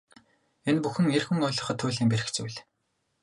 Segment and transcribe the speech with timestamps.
[0.69, 2.57] Энэ бүхэн эр хүн ойлгоход туйлын бэрх зүйл.